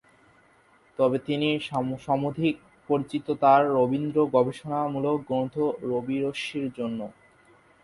[0.99, 1.47] তবে তিনি
[2.01, 2.55] সমধিক
[2.89, 5.55] পরিচিত তার রবীন্দ্র-গবেষণামূলক গ্রন্থ
[5.91, 6.99] ‘রবি-রশ্মি’র জন্য।